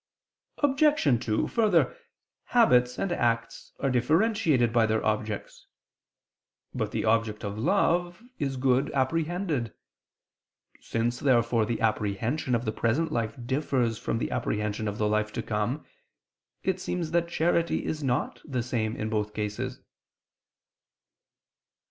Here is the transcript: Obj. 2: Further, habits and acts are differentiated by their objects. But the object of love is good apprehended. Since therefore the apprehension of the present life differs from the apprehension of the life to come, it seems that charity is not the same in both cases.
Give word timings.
Obj. 0.63 1.23
2: 1.25 1.47
Further, 1.49 1.95
habits 2.45 2.97
and 2.97 3.11
acts 3.11 3.71
are 3.79 3.91
differentiated 3.91 4.73
by 4.73 4.87
their 4.87 5.05
objects. 5.05 5.67
But 6.73 6.89
the 6.89 7.05
object 7.05 7.43
of 7.43 7.59
love 7.59 8.23
is 8.39 8.57
good 8.57 8.91
apprehended. 8.93 9.75
Since 10.79 11.19
therefore 11.19 11.67
the 11.67 11.79
apprehension 11.79 12.55
of 12.55 12.65
the 12.65 12.71
present 12.71 13.11
life 13.11 13.37
differs 13.45 13.99
from 13.99 14.17
the 14.17 14.31
apprehension 14.31 14.87
of 14.87 14.97
the 14.97 15.07
life 15.07 15.31
to 15.33 15.43
come, 15.43 15.85
it 16.63 16.79
seems 16.79 17.11
that 17.11 17.27
charity 17.27 17.85
is 17.85 18.01
not 18.03 18.41
the 18.43 18.63
same 18.63 18.95
in 18.95 19.07
both 19.07 19.35
cases. 19.35 19.81